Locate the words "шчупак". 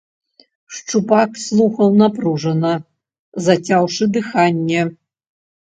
0.77-1.31